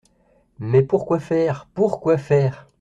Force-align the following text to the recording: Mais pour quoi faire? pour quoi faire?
Mais 0.57 0.81
pour 0.81 1.05
quoi 1.05 1.19
faire? 1.19 1.67
pour 1.75 1.99
quoi 1.99 2.17
faire? 2.17 2.67